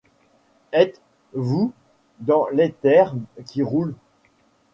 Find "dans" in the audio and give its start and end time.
2.21-2.47